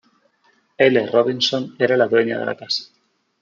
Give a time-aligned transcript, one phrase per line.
[0.79, 2.85] Elle Robinson era la dueña de la casa.